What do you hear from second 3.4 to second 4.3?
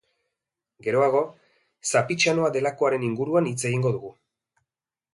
hitz egingo dugu.